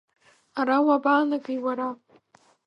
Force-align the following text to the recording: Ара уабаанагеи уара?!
Ара 0.59 0.77
уабаанагеи 0.85 1.59
уара?! 1.65 1.89